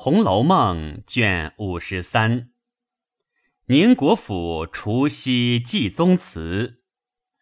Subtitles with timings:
[0.00, 2.52] 红楼梦》卷五十三，
[3.66, 6.84] 宁国府除夕祭宗祠，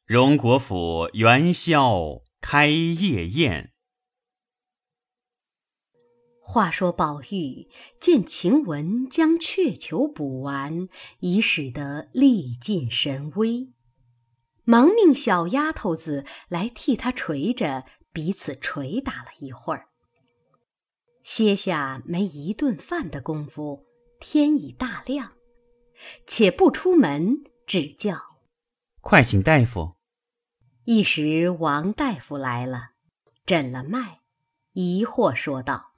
[0.06, 3.74] 荣国府元宵开夜宴。
[6.40, 7.68] 话说宝玉
[8.00, 10.88] 见晴雯将雀球补完，
[11.20, 13.74] 已使得力尽神微，
[14.64, 17.84] 忙命小丫头子来替他捶着，
[18.14, 19.90] 彼此捶打了一会儿。
[21.26, 23.84] 歇下没一顿饭的功夫，
[24.20, 25.32] 天已大亮，
[26.24, 28.16] 且不出门，只叫
[29.00, 29.96] 快请大夫。
[30.84, 32.90] 一时王大夫来了，
[33.44, 34.20] 诊了脉，
[34.72, 35.94] 疑惑说道：“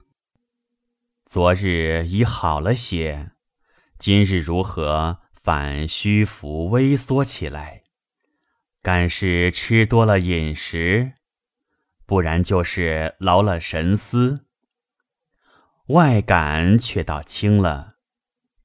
[1.27, 3.33] 昨日已好了些，
[3.99, 7.83] 今日如何反虚浮微缩起来？
[8.81, 11.13] 敢是吃多了饮食，
[12.07, 14.45] 不然就是劳了神思。”
[15.89, 17.95] 外感却倒轻了，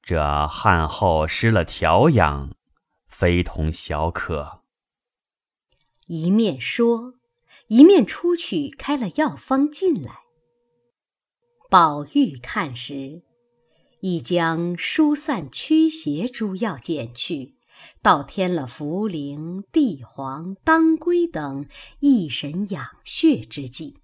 [0.03, 2.53] 这汗后失了调养，
[3.07, 4.61] 非同小可。
[6.05, 7.15] 一面说，
[7.67, 10.19] 一面出去开了药方进来。
[11.67, 13.23] 宝玉看时，
[14.01, 17.55] 已将疏散驱邪诸药减去，
[18.03, 21.65] 倒添了茯苓、地黄、当归等
[22.01, 24.01] 益神养血之剂。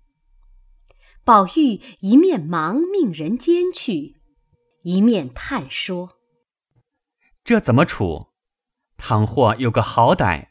[1.23, 4.22] 宝玉一面忙命人煎去，
[4.81, 6.17] 一面叹说
[7.45, 8.33] ：“这怎么处？
[8.97, 10.50] 倘或有个好歹，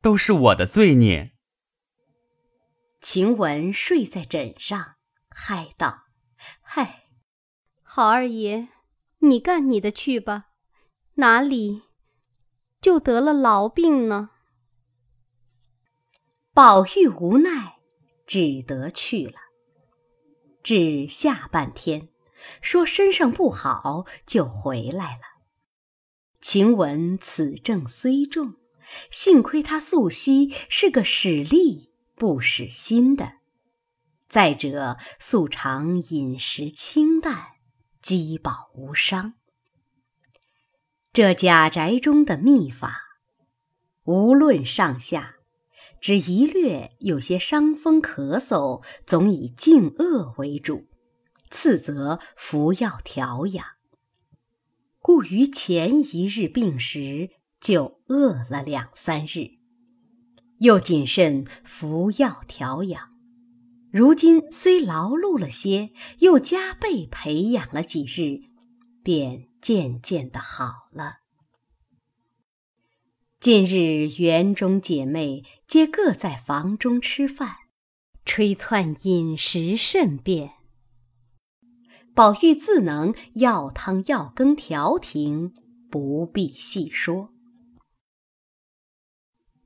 [0.00, 1.32] 都是我的罪孽。”
[3.00, 4.96] 晴雯睡在枕上，
[5.30, 6.04] 嗨道
[6.62, 7.04] ：“嗨，
[7.82, 8.68] 好二爷，
[9.18, 10.50] 你干你的去吧，
[11.14, 11.82] 哪里
[12.80, 14.30] 就得了痨病呢？”
[16.54, 17.78] 宝玉无奈，
[18.26, 19.47] 只得去了。
[20.62, 22.08] 至下半天，
[22.60, 25.22] 说身上不好，就回来了。
[26.40, 28.54] 晴雯此症虽重，
[29.10, 33.32] 幸亏她素昔是个使力不使心的，
[34.28, 37.46] 再者素常饮食清淡，
[38.02, 39.34] 饥饱无伤。
[41.12, 43.00] 这贾宅中的秘法，
[44.04, 45.37] 无论上下。
[46.00, 50.86] 只一略有些伤风咳嗽，总以静恶为主，
[51.50, 53.64] 次则服药调养。
[55.00, 59.52] 故于前一日病时就饿了两三日，
[60.58, 63.08] 又谨慎服药调养。
[63.90, 68.42] 如今虽劳碌了些，又加倍培养了几日，
[69.02, 71.14] 便渐渐的好了。
[73.40, 77.54] 近日园中姐妹皆各在房中吃饭，
[78.24, 80.54] 吹窜饮食甚便。
[82.16, 85.54] 宝玉自能药汤药羹调停，
[85.88, 87.30] 不必细说。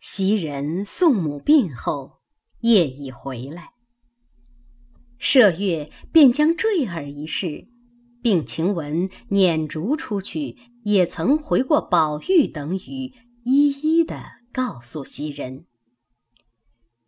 [0.02, 2.18] 袭人送母病后，
[2.60, 3.70] 夜已回来，
[5.18, 7.68] 麝月便将坠儿一事，
[8.20, 13.14] 并晴雯撵逐出去，也曾回过宝玉等语。
[13.44, 14.22] 一一的
[14.53, 15.66] 告诉袭人，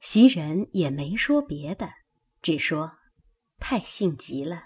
[0.00, 1.90] 袭人也没说别的，
[2.42, 2.94] 只说
[3.60, 4.64] 太性急了。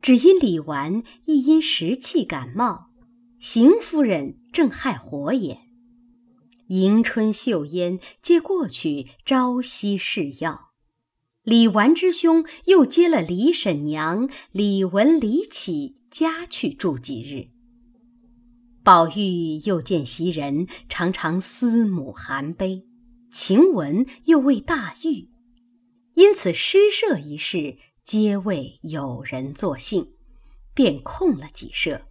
[0.00, 2.86] 只因李纨亦因时气感冒，
[3.38, 5.58] 邢夫人正害火眼，
[6.68, 10.70] 迎春、秀烟皆过去朝夕试药，
[11.42, 17.59] 李纨之兄又接了李婶娘、李文、李启家去住几日。
[18.90, 22.82] 宝玉又见袭人常常思母含悲，
[23.30, 25.30] 晴雯又为大玉，
[26.14, 30.08] 因此诗社一事皆为有人作兴，
[30.74, 32.02] 便空了几社。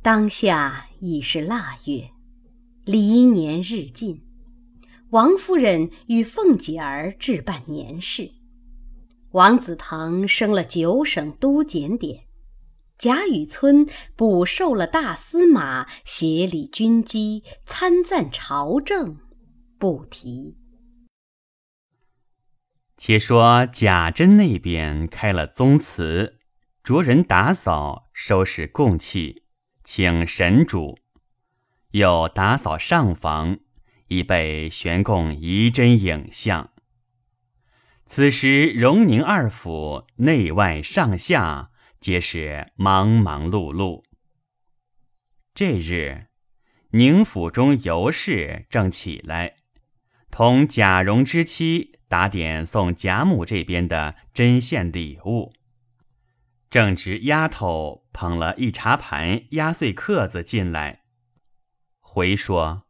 [0.00, 2.08] 当下已是腊月，
[2.86, 4.24] 离年日近，
[5.10, 8.30] 王夫人与凤姐儿置办年事，
[9.32, 12.24] 王子腾升了九省都检点。
[12.96, 13.86] 贾雨村
[14.16, 19.18] 补授了大司马，协理军机，参赞朝政，
[19.78, 20.56] 不提。
[22.96, 26.38] 且说贾珍那边开了宗祠，
[26.82, 29.42] 着人打扫，收拾供器，
[29.82, 30.96] 请神主，
[31.90, 33.58] 又打扫上房，
[34.06, 36.70] 以备悬供仪真影像。
[38.06, 41.72] 此时荣宁二府内外上下。
[42.04, 44.02] 皆是忙忙碌碌。
[45.54, 46.26] 这日，
[46.90, 49.54] 宁府中尤氏正起来，
[50.30, 55.54] 同贾蓉之妻打点送贾母这边的针线礼物，
[56.68, 61.04] 正值丫头捧了一茶盘压岁客子进来，
[62.00, 62.82] 回说：“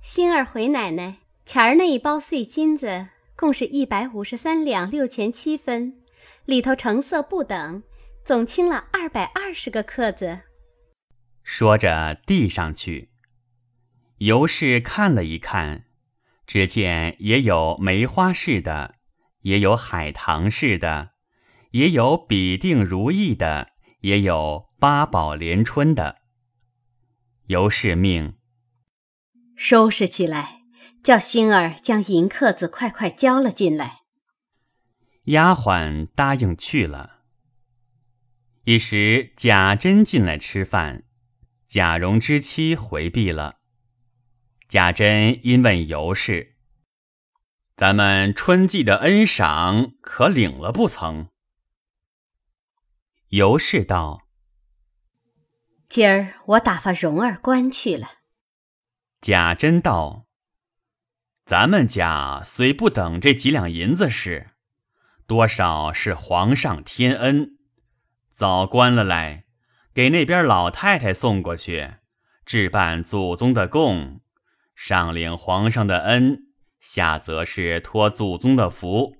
[0.00, 6.00] 星儿回奶奶，前儿那一包碎金子，共是一百五十三两六钱七分，
[6.46, 7.82] 里头成色不等，
[8.26, 10.40] 总清了二百二十个克子。”
[11.44, 13.12] 说着递上去。
[14.18, 15.84] 尤氏看了一看，
[16.44, 18.96] 只见也有梅花式的，
[19.42, 21.10] 也有海棠式的，
[21.70, 23.70] 也有比定如意的，
[24.00, 26.16] 也有八宝连春的。
[27.46, 28.34] 尤氏命
[29.54, 30.62] 收拾起来，
[31.04, 34.00] 叫星儿将银克子快快交了进来。
[35.26, 37.15] 丫鬟答应去了。
[38.68, 41.04] 一时贾珍进来吃饭，
[41.68, 43.60] 贾蓉之妻回避了。
[44.66, 46.56] 贾珍因问尤氏
[47.76, 51.28] ：“咱们春季的恩赏可领了不曾？”
[53.30, 54.26] 尤氏道
[55.88, 58.08] ：“今儿我打发蓉儿关去了。”
[59.22, 60.26] 贾珍道
[61.46, 64.50] ：“咱们家虽不等这几两银子使，
[65.24, 67.55] 多少是皇上天恩，
[68.36, 69.44] 早关了来，
[69.94, 71.94] 给那边老太太送过去，
[72.44, 74.20] 置办祖宗的供。”
[74.76, 76.48] 上领皇上的恩，
[76.78, 79.16] 下则是托祖宗的福。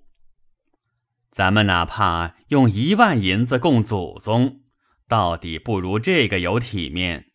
[1.31, 4.61] 咱们哪怕用一万银子供祖宗，
[5.09, 7.29] 到底不如这个有体面，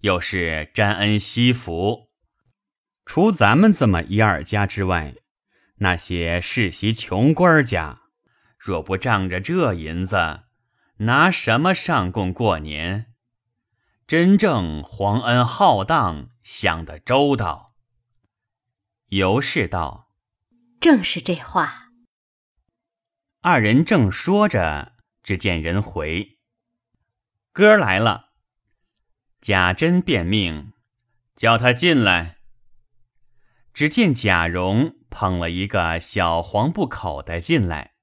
[0.00, 2.08] 又是沾恩惜福。
[3.06, 5.14] 除咱们这么一二家之外，
[5.76, 8.00] 那些世袭穷官家，
[8.58, 10.40] 若不仗着这银子，
[11.04, 13.14] 拿什么上供过年？
[14.06, 16.30] 真正皇恩浩荡。
[16.42, 17.76] 想得周到。
[19.10, 20.10] 尤氏道
[20.80, 21.92] ：“正是这话。”
[23.42, 26.40] 二人正说着，只见人回，
[27.52, 28.32] 哥来了。
[29.40, 30.72] 贾珍便命
[31.36, 32.38] 叫他进来。
[33.72, 37.94] 只见贾蓉捧了一个小黄布口袋进来。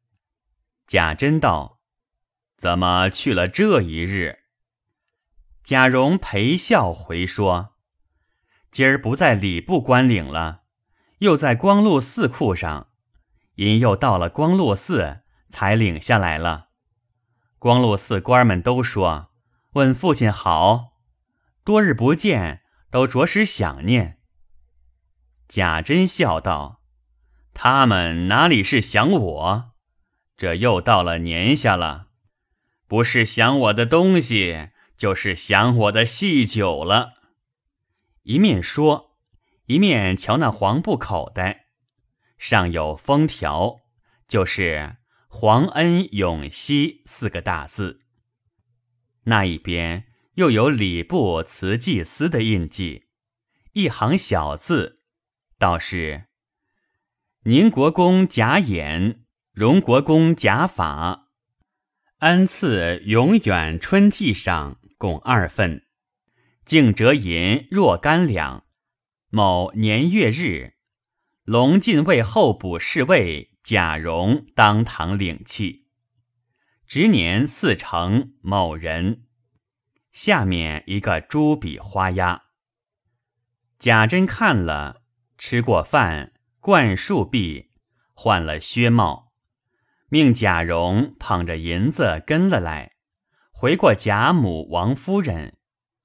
[0.87, 1.78] 贾珍道
[2.59, 4.39] ：“怎么去了这一日？”
[5.63, 7.75] 贾蓉陪笑回说。
[8.69, 10.61] 今儿不在礼部官领了，
[11.19, 12.89] 又在光禄寺库上，
[13.55, 16.67] 因又到了光禄寺，才领下来了。
[17.57, 19.31] 光禄寺官们都说
[19.73, 20.97] 问父亲好，
[21.63, 22.61] 多日不见，
[22.91, 24.19] 都着实想念。
[25.47, 26.81] 贾珍笑道
[27.55, 29.71] ：“他们哪里是想我？
[30.37, 32.08] 这又到了年下了，
[32.89, 37.13] 不是想我的东西，就是想我的细酒了。”
[38.23, 39.15] 一面说，
[39.65, 41.67] 一面瞧那黄布口袋，
[42.39, 43.81] 上有封条，
[44.27, 44.97] 就是
[45.29, 48.01] “皇恩永熙”四个大字。
[49.25, 53.05] 那一边又有礼部慈祭司的印记，
[53.73, 55.03] 一行小字，
[55.59, 56.25] 倒是
[57.45, 61.28] ：“宁国公贾演，荣国公贾法，
[62.19, 65.85] 恩赐永远春季赏共二份。”
[66.65, 68.65] 净折银若干两，
[69.29, 70.75] 某年月日，
[71.43, 75.87] 龙禁卫候补侍卫贾蓉当堂领契。
[76.85, 79.25] 值年四成某人。
[80.11, 82.43] 下面一个朱笔花押。
[83.79, 85.01] 贾珍看了，
[85.37, 87.71] 吃过饭，灌漱毕，
[88.13, 89.28] 换了靴帽，
[90.11, 92.93] 命贾蓉捧着银子跟了来，
[93.51, 95.57] 回过贾母、王夫人。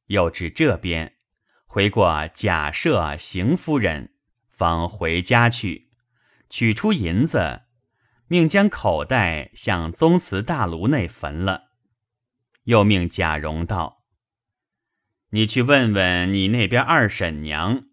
[0.08, 1.14] 又至这边，
[1.64, 4.12] 回过贾赦、邢夫人，
[4.50, 5.88] 方回家去，
[6.50, 7.62] 取出银子，
[8.28, 11.70] 命将口袋向宗祠大炉内焚了。
[12.64, 14.04] 又命贾蓉道
[15.32, 17.86] ：“你去问问你那边二婶娘，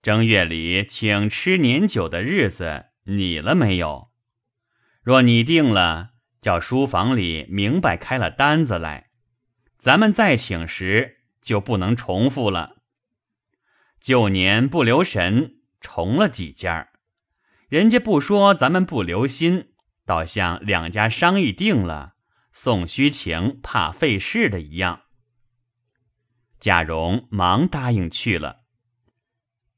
[0.00, 4.05] 正月里请吃年酒的日子拟了没有？
[5.06, 9.10] 若你定了，叫书房里明白开了单子来，
[9.78, 11.12] 咱们再请时。”
[11.46, 12.78] 就不能重复了。
[14.00, 16.88] 旧年不留神重了几家
[17.68, 19.68] 人家不说咱们不留心，
[20.04, 22.14] 倒像两家商议定了
[22.50, 25.02] 送虚情怕费事的一样。
[26.58, 28.62] 贾蓉忙答应去了，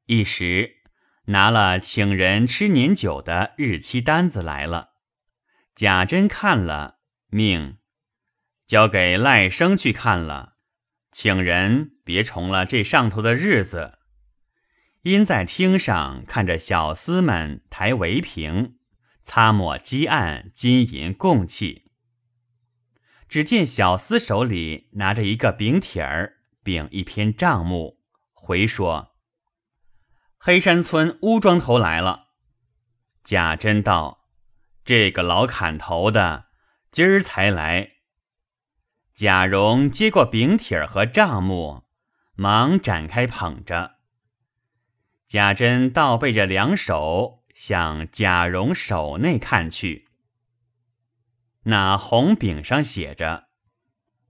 [0.06, 0.76] 一时
[1.26, 4.87] 拿了请人吃年酒的日期单子来了。
[5.78, 7.78] 贾珍看了，命
[8.66, 10.56] 交给赖生去看了。
[11.12, 14.00] 请人别重了这上头的日子，
[15.02, 18.80] 因在厅上看着小厮们抬围屏、
[19.22, 21.92] 擦抹积案、金银供器。
[23.28, 28.00] 只见小厮手里拿着一个饼帖儿，并一篇账目，
[28.32, 29.12] 回说
[30.38, 32.30] ：“黑山村乌庄头来了。”
[33.22, 34.26] 贾珍道
[34.88, 36.46] ：“这个老砍头的
[36.90, 37.90] 今儿才来。”
[39.14, 41.82] 贾蓉接过饼帖儿和账目，
[42.34, 43.96] 忙展开捧着。
[45.26, 50.08] 贾珍倒背着两手向贾蓉手内看去。
[51.64, 53.48] 那红饼上写着：“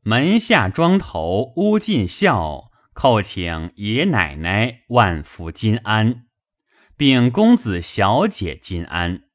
[0.03, 6.25] 门下庄头乌进孝叩请爷奶奶万福金安，
[6.97, 9.28] 并公子小姐金安，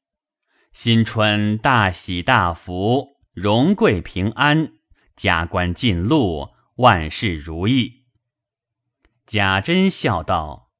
[0.74, 4.72] 新春大喜大福，荣贵平安，
[5.14, 8.06] 加官进禄，万事如意。”
[9.24, 10.72] 贾珍笑道：“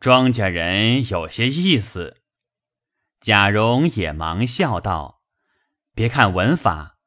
[0.00, 2.22] 庄稼人有些意思。”
[3.20, 5.22] 贾蓉也忙笑道。
[5.94, 6.98] 别看文法，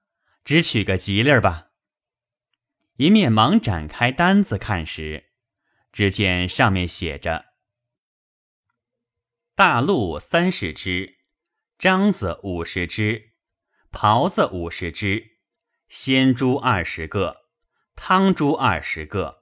[0.45, 1.69] 只取个吉利儿吧。
[2.97, 5.31] 一面忙展开单子看时，
[5.91, 7.45] 只见上面写着
[9.55, 11.12] ：“大鹿三十只，
[11.83, 13.33] 獐子五十只，
[13.91, 15.31] 狍子五十只，
[15.89, 17.41] 鲜猪二十个，
[17.93, 19.39] 汤猪二十个，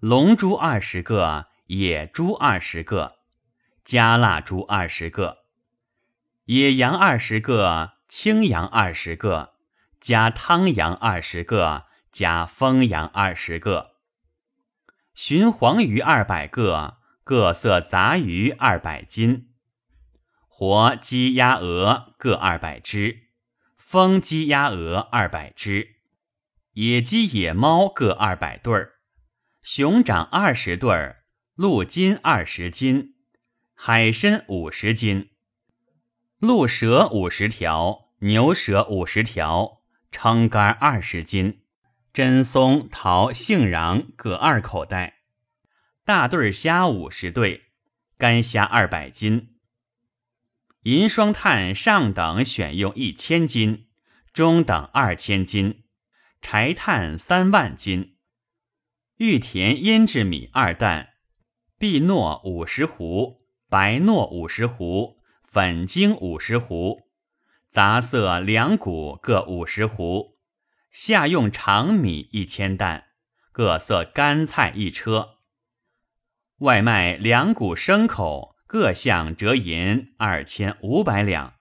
[0.00, 3.18] 龙猪二十个，野猪二十个，
[3.84, 5.44] 加腊猪二十个，
[6.46, 9.54] 野羊二十个。”青羊二十个，
[10.00, 13.92] 加汤羊二十个，加风羊二十个；
[15.14, 19.51] 鲟黄鱼二百个，各色杂鱼二百斤；
[20.64, 23.22] 活鸡鸭鹅各二百只，
[23.76, 25.96] 风鸡鸭鹅二百只；
[26.74, 28.92] 野鸡野猫各二百对儿，
[29.60, 31.24] 熊掌二十对儿，
[31.56, 33.16] 鹿筋二十斤，
[33.74, 35.30] 海参五十斤，
[36.38, 38.12] 鹿舌五十条。
[38.20, 41.62] 牛舌五十条，撑杆二十斤，
[42.12, 45.22] 真松桃杏瓤各二口袋，
[46.04, 47.62] 大对虾五十对，
[48.16, 49.51] 干虾二百斤，
[50.82, 53.86] 银双炭上等选用一千斤，
[54.32, 55.84] 中等二千斤，
[56.40, 58.16] 柴炭三万斤，
[59.18, 61.10] 玉田腌制米二担，
[61.78, 67.04] 碧糯五十斛，白糯五十斛，粉精五十斛。
[67.68, 70.34] 杂色两谷各五十斛，
[70.90, 73.04] 下用长米一千担，
[73.52, 75.36] 各色干菜一车。
[76.58, 81.56] 外卖两谷牲口各项折银二千五百两。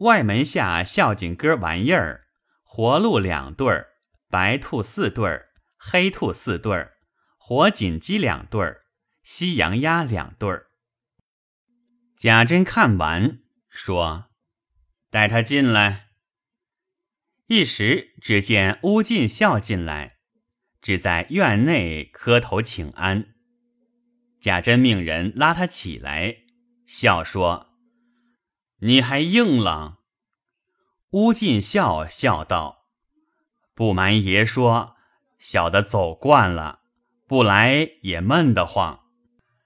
[0.00, 2.26] 外门下孝敬哥玩意儿，
[2.62, 3.86] 活鹿两对儿，
[4.28, 5.48] 白兔四对儿，
[5.78, 6.98] 黑兔四对儿，
[7.38, 8.82] 活锦鸡两对儿，
[9.22, 10.66] 西洋鸭两对儿。
[12.18, 13.38] 贾珍看完
[13.70, 14.26] 说。
[15.08, 16.08] 带他进来。
[17.46, 20.18] 一时只见乌进孝进来，
[20.82, 23.35] 只在院内磕头请安。
[24.46, 26.36] 贾珍命人拉他起来，
[26.86, 27.70] 笑说
[28.78, 29.96] ：“你还硬朗。”
[31.10, 32.84] 乌进孝笑道
[33.74, 34.94] ：“不瞒爷说，
[35.40, 36.78] 小的走惯了，
[37.26, 39.00] 不来也闷得慌。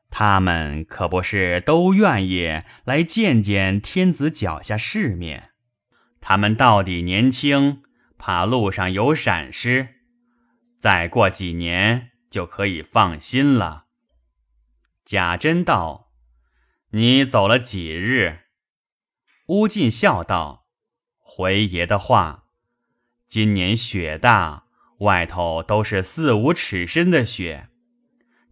[0.09, 5.51] 他们可不是都愿意来见见天子脚下世面。”
[6.23, 7.83] 他们到底年轻，
[8.17, 9.97] 怕路上有闪失，
[10.79, 13.89] 再过几年就可以放心了。
[15.11, 16.13] 贾珍道
[16.95, 18.43] ：“你走了几日？”
[19.49, 20.69] 乌进笑道
[21.19, 22.45] ：“回爷的话，
[23.27, 24.67] 今年雪大，
[24.99, 27.71] 外头都是四五尺深的雪。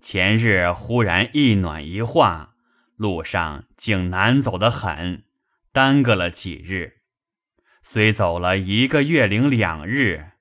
[0.01, 2.57] 前日忽然一暖一化，
[2.97, 5.27] 路上竟难走得很，
[5.71, 7.03] 耽搁了几日。”
[7.85, 10.33] 虽走了一个月零两日，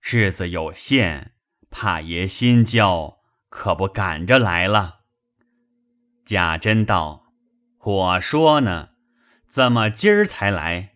[0.00, 1.34] 日子有限，
[1.70, 5.01] 怕爷心焦，可不赶着来了。
[6.32, 7.26] 贾珍道
[7.84, 8.92] ：“我说呢，
[9.46, 10.94] 怎么今儿才来？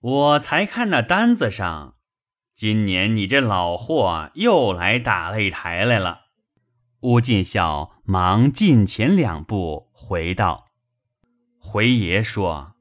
[0.00, 1.94] 我才看那单子上，
[2.52, 6.22] 今年你这老货又来打擂台来了。”
[7.02, 10.70] 乌进孝忙进前两步回道
[11.62, 12.74] ：“回爷说。”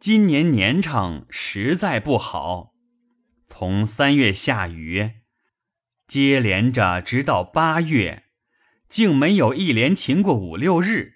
[0.00, 2.72] 今年年成实在不好，
[3.46, 5.12] 从三月下雨，
[6.08, 8.24] 接连着直到八月，
[8.92, 11.14] 竟没有一连晴过五六日。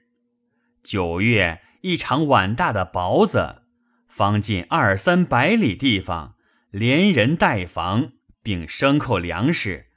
[0.83, 3.65] 九月一场碗大的雹子，
[4.09, 6.37] 方近二三百里地方，
[6.71, 9.89] 连人带房并牲口粮食，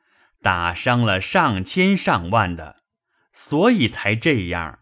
[0.42, 2.84] 打伤了上千上万的，
[3.32, 4.80] 所以才这样。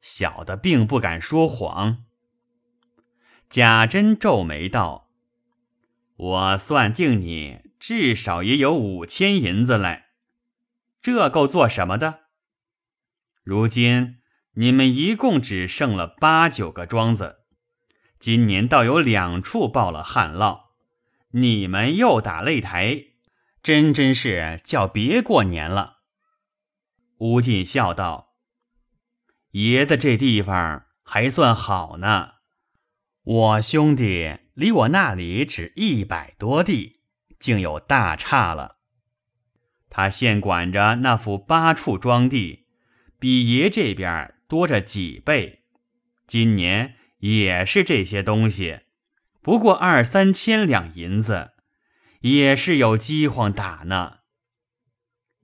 [0.00, 1.98] 小的并不敢说谎。
[3.48, 5.08] 贾珍皱眉道
[6.18, 10.01] ：“我算定你至少也有五千银子来，
[11.02, 12.20] 这够做什么的？
[13.42, 14.20] 如今
[14.52, 17.40] 你们一共只剩了八九个庄子，
[18.20, 20.60] 今年倒有两处报了旱涝，
[21.32, 23.06] 你们又打擂台，
[23.62, 25.98] 真真是叫别过年了。
[27.18, 28.34] 吴进笑道
[29.50, 32.34] ：“爷的这地方还算好呢，
[33.22, 37.00] 我兄弟。”离我那里只一百多地，
[37.40, 38.81] 竟有大差了。
[39.94, 42.64] 他现管着那幅八处庄地，
[43.18, 45.64] 比爷这边多着几倍。
[46.26, 48.80] 今年也是这些东西，
[49.42, 51.50] 不过二三千两银子，
[52.22, 54.20] 也是有饥荒打呢。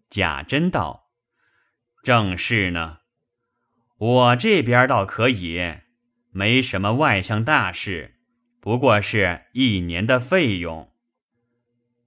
[0.09, 1.11] 贾珍道
[2.03, 3.01] ：“正是呢，
[3.99, 5.61] 我这边倒可以，
[6.31, 8.15] 没什么外向大事。”
[8.63, 10.91] 不过是一年的费用，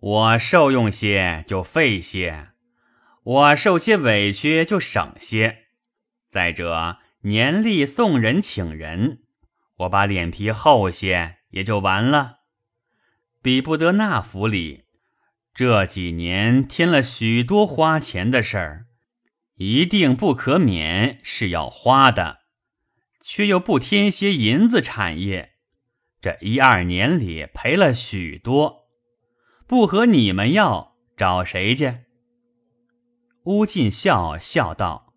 [0.01, 2.50] 我受用些就费些，
[3.24, 5.65] 我受些委屈就省些。
[6.27, 9.20] 再者年例送人请人，
[9.77, 12.39] 我把脸皮厚些也就完了。
[13.43, 14.86] 比不得那府里
[15.53, 18.88] 这几年添了许多花钱的事儿，
[19.58, 22.39] 一定不可免是要花的，
[23.22, 25.51] 却又不添些银子产业。
[26.20, 28.81] 这一二年里赔了许多，
[29.72, 32.00] 不和你们要，找谁去？
[33.44, 35.13] 乌进孝笑道：“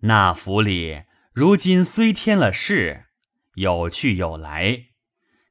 [0.00, 1.02] 那府里
[1.34, 3.08] 如今虽添了事，
[3.56, 4.86] 有去有来，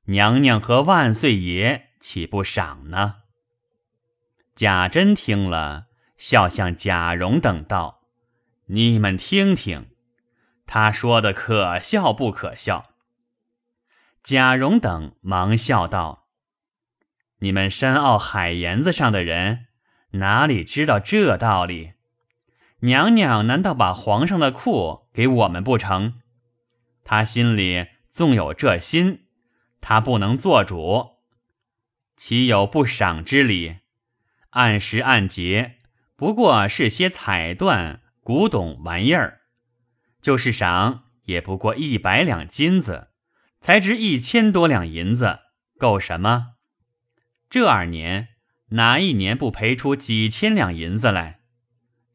[0.06, 3.18] 娘娘和万岁爷岂不赏呢？”
[4.58, 5.86] 贾珍听了，
[6.18, 8.02] 笑向贾蓉等道
[8.66, 9.92] ：“你们听听，
[10.66, 12.90] 他说的可笑不可笑？”
[14.26, 16.26] 贾蓉等忙笑道
[17.40, 19.68] ：“你们山坳海沿子上的人，
[20.12, 21.94] 哪里知道这道理？
[22.82, 26.16] 娘娘难道把皇上的库给我们不成？
[27.04, 29.26] 他心里纵有这心，
[29.82, 31.18] 他不能做主，
[32.16, 33.78] 岂有不赏之理？
[34.52, 35.78] 按时按节，
[36.16, 39.42] 不过是些彩缎、古董玩意儿，
[40.22, 43.08] 就是赏，也不过一百两金子。”
[43.62, 45.40] 才值一千多两银子，
[45.78, 46.54] 够什么？
[47.50, 48.30] 这二年
[48.70, 51.40] 哪一年不赔出几千两银子来？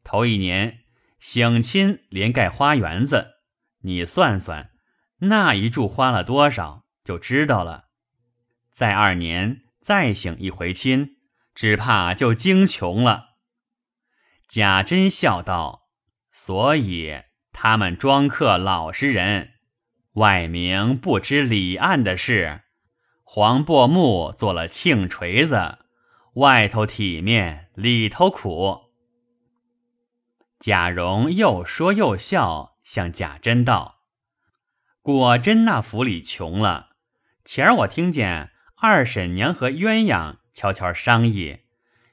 [0.03, 0.79] 头一年
[1.19, 3.33] 省亲连盖花园子，
[3.81, 4.71] 你算算，
[5.19, 7.85] 那一柱花了多少，就知道了。
[8.71, 11.17] 再二年再省一回亲，
[11.53, 13.35] 只怕就惊穷了。
[14.47, 15.89] 贾珍笑道
[16.31, 19.51] ：“所以他们庄客老实人。”
[20.15, 22.61] 外明不知里暗的事，
[23.27, 25.79] 黄柏木做了磬锤子，
[26.35, 28.91] 外头体面，里头苦。
[30.59, 34.03] 贾蓉又说又笑，向贾珍道
[35.01, 36.91] ：“果真那府里穷了。
[37.43, 41.61] 前儿我听见二婶娘和鸳鸯悄悄商议，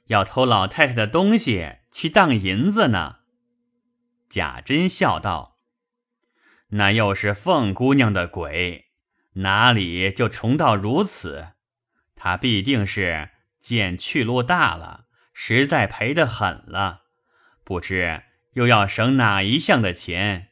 [0.07, 3.19] 要偷老太太的东西去当银子呢。”
[4.29, 5.59] 贾珍笑道。
[6.71, 8.87] 那又是凤姑娘的鬼，
[9.35, 11.49] 哪里就穷到如此？
[12.15, 17.03] 他必定是见去路大了，实在赔得狠了，
[17.65, 20.49] 不知又要省哪一项的钱，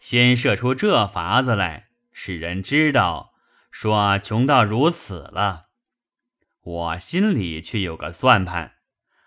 [0.00, 3.34] 先设出这法子来，使人知道，
[3.70, 5.66] 说穷到如此了。
[6.62, 8.74] 我心里却有个算盘，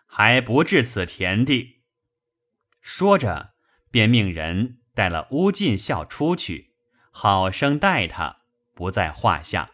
[0.05, 1.81] 还不至此田地。
[2.81, 3.53] 说着，
[3.91, 4.79] 便命人。
[4.95, 6.73] 带了乌进孝出去，
[7.11, 8.37] 好生待他，
[8.75, 9.71] 不在话下。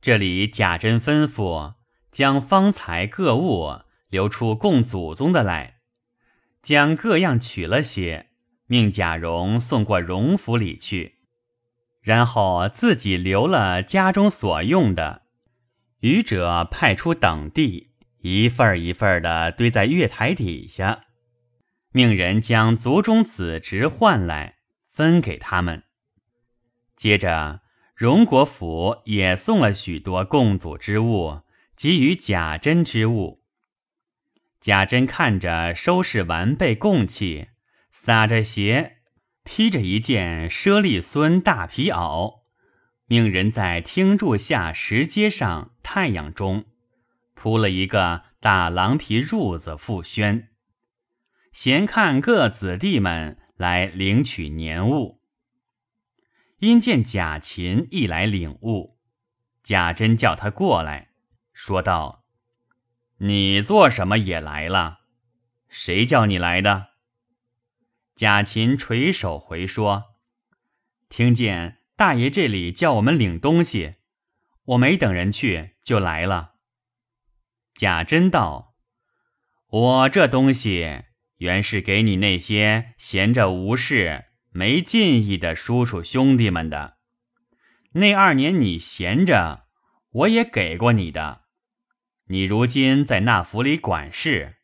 [0.00, 1.74] 这里贾珍吩咐
[2.10, 5.76] 将方才各物留出供祖宗的来，
[6.62, 8.30] 将各样取了些，
[8.66, 11.16] 命贾蓉送过荣府里去，
[12.00, 15.22] 然后自己留了家中所用的，
[16.00, 21.04] 余者派出等地，一份一份的堆在月台底下。
[21.90, 24.56] 命人将族中子侄唤来，
[24.88, 25.82] 分给他们。
[26.94, 27.60] 接着，
[27.96, 31.40] 荣国府也送了许多共祖之物，
[31.74, 33.42] 给予贾珍之物。
[34.60, 37.48] 贾珍看着收拾完备供器，
[37.90, 38.98] 撒着鞋，
[39.44, 42.40] 披着一件猞猁孙大皮袄，
[43.06, 46.66] 命人在厅柱下石阶上太阳中
[47.32, 50.50] 铺了一个大狼皮褥子，复宣。
[51.50, 55.15] 闲看各子弟们来领取年物，
[56.58, 58.98] 因见贾琴亦来领悟，
[59.62, 61.10] 贾珍叫他过来，
[61.52, 62.24] 说道
[63.18, 65.00] ：“你做什么也来了？
[65.68, 66.88] 谁叫你来的？”
[68.16, 70.14] 贾琴垂手回说
[71.10, 73.96] ：“听见大爷这里叫我们领东西，
[74.64, 76.54] 我没等人去就来了。”
[77.74, 78.74] 贾珍道
[79.68, 81.02] ：“我这东西
[81.36, 84.24] 原是给你那些闲着无事、
[84.56, 86.96] 没进意的叔叔兄弟们的。
[87.92, 89.66] 那二年你闲着，
[90.12, 91.42] 我也给过你的。
[92.28, 94.56] 你如今在那府里管事，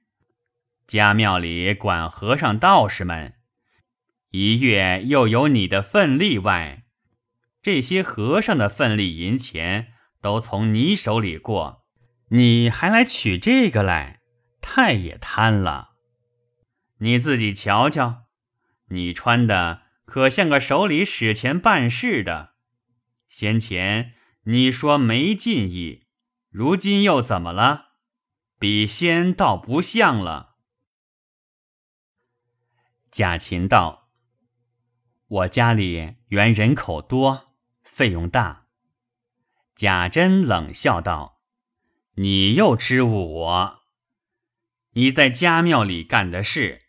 [0.86, 3.34] 家庙里管和尚道士们。”
[4.32, 6.84] 一月又有你的份例外，
[7.60, 9.88] 这些和尚的份例银钱
[10.22, 11.84] 都从你手里过，
[12.30, 14.20] 你还来取这个来，
[14.62, 15.90] 太也贪了。
[17.00, 18.22] 你自己瞧瞧，
[18.92, 22.54] 你穿的可像个手里使钱办事的。
[23.28, 26.06] 先前你说没进意，
[26.50, 27.92] 如今又怎么了？
[28.58, 30.56] 比先倒不像了。
[33.10, 34.10] 贾琴道。
[35.26, 38.66] 我家里原人口多，费用大。
[39.74, 41.40] 贾珍冷笑道
[42.16, 43.80] ：“你又支吾我？
[44.90, 46.81] 你在家庙里干的事，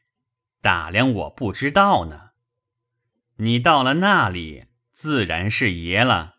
[0.63, 2.29] 打量我不知道呢。
[3.35, 6.37] 你到了那里，自然是爷了，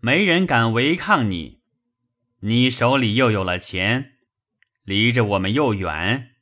[0.00, 1.60] 没人敢违抗你。
[2.40, 4.12] 你手里又有了钱，
[4.84, 6.36] 离着我们又远，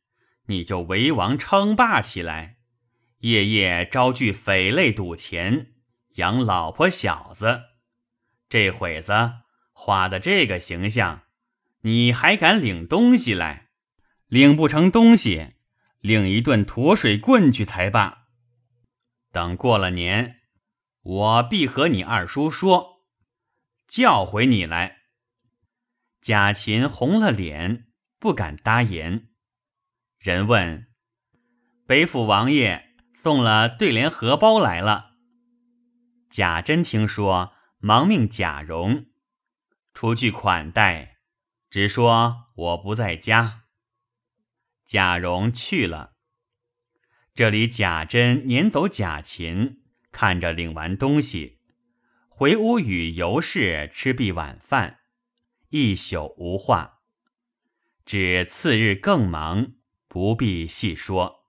[0.46, 2.58] 你就为王称霸起来。”
[3.20, 5.72] 夜夜招聚匪类赌钱，
[6.16, 7.62] 养老婆小子，
[8.48, 9.12] 这会子
[9.72, 11.22] 画的这个形象，
[11.80, 13.70] 你还敢领东西来？
[14.28, 15.55] 领不成东西，
[16.00, 18.28] 领一顿驼水棍去才罢。
[19.32, 20.40] 等过了年，
[21.02, 23.06] 我必和你二叔说，
[23.86, 24.98] 叫回你来。
[26.20, 29.28] 贾琴红了脸，不敢答言。
[30.18, 30.86] 人问
[31.86, 32.84] 北府王爷。
[33.16, 35.16] 送了对联荷包来了。
[36.30, 39.06] 贾珍听说，忙命贾蓉
[39.94, 41.16] 出去款待，
[41.70, 43.64] 只说我不在家。
[44.86, 46.14] 贾蓉去了。
[47.34, 51.58] 这里贾珍撵走贾琴，看着领完东西，
[52.28, 55.00] 回屋与尤氏吃毕晚饭，
[55.70, 57.00] 一宿无话。
[58.04, 59.72] 只次日更忙，
[60.06, 61.45] 不必细说。